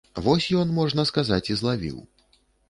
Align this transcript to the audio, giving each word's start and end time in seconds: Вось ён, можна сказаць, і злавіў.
Вось 0.27 0.47
ён, 0.61 0.71
можна 0.77 1.05
сказаць, 1.11 1.43
і 1.51 1.59
злавіў. 1.61 2.01